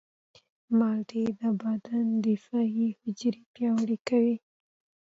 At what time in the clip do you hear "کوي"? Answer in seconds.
4.07-4.35